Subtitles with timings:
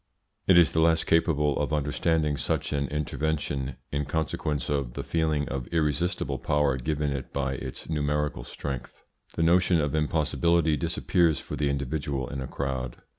[0.47, 5.47] It is the less capable of understanding such an intervention, in consequence of the feeling
[5.47, 9.03] of irresistible power given it by its numerical strength.
[9.35, 12.97] The notion of impossibility disappears for the individual in a crowd.